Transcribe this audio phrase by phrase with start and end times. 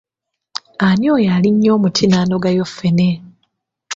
[0.87, 3.09] Ani oyo alinnye omuti n’anogayo ffene?